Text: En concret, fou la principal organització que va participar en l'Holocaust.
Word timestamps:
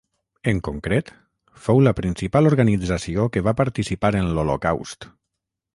En 0.51 0.61
concret, 0.67 1.11
fou 1.65 1.83
la 1.89 1.93
principal 1.99 2.51
organització 2.53 3.29
que 3.35 3.45
va 3.49 3.57
participar 3.61 4.15
en 4.23 4.35
l'Holocaust. 4.39 5.13